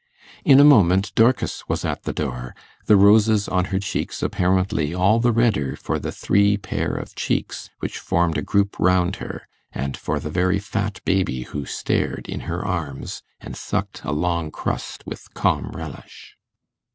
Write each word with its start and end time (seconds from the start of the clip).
In 0.43 0.59
a 0.59 0.63
moment 0.63 1.13
Dorcas 1.13 1.69
was 1.69 1.85
at 1.85 2.05
the 2.05 2.11
door, 2.11 2.55
the 2.87 2.95
roses 2.95 3.47
on 3.47 3.65
her 3.65 3.77
cheeks 3.77 4.23
apparently 4.23 4.95
all 4.95 5.19
the 5.19 5.31
redder 5.31 5.75
for 5.75 5.99
the 5.99 6.11
three 6.11 6.57
pair 6.57 6.95
of 6.95 7.13
cheeks 7.13 7.69
which 7.81 7.99
formed 7.99 8.35
a 8.35 8.41
group 8.41 8.77
round 8.79 9.17
her, 9.17 9.47
and 9.71 9.95
for 9.95 10.19
the 10.19 10.31
very 10.31 10.57
fat 10.57 11.01
baby 11.05 11.43
who 11.43 11.67
stared 11.67 12.25
in 12.27 12.39
her 12.49 12.65
arms, 12.65 13.21
and 13.39 13.55
sucked 13.55 14.01
a 14.03 14.11
long 14.11 14.49
crust 14.49 15.03
with 15.05 15.31
calm 15.35 15.69
relish. 15.71 16.35